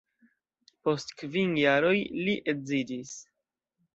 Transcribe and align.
Post 0.87 1.11
kvin 1.19 1.51
jaroj 1.63 1.93
li 2.27 2.35
edziĝis. 2.55 3.15